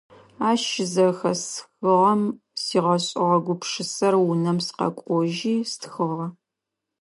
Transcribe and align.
Ащ 0.49 0.61
щызэхэсхыгъэм 0.71 2.21
сигъэшӀыгъэ 2.63 3.37
гупшысэр 3.45 4.13
унэм 4.31 4.57
сыкъэкӀожьи 4.65 5.55
стхыгъэ. 5.71 6.27